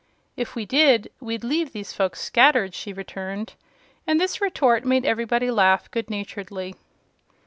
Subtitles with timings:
[0.35, 3.53] "If we did, we'd leave these folks scattered," she returned,
[4.07, 6.73] and this retort made everybody laugh good naturedly.